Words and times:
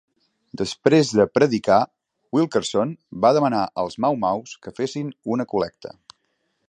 Després 0.59 1.11
de 1.17 1.25
predicar, 1.39 1.77
Wilkerson 2.37 2.95
va 3.27 3.33
demanar 3.39 3.61
als 3.85 3.99
Mau 4.07 4.19
Maus 4.25 4.55
que 4.65 4.75
fessin 4.81 5.13
una 5.37 5.49
col·lecta. 5.53 5.95